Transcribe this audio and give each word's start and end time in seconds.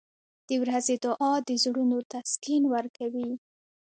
•د 0.47 0.49
ورځې 0.61 0.95
دعا 1.03 1.31
د 1.47 1.49
زړونو 1.63 1.97
تسکین 2.11 2.63
ورکوي. 2.73 3.29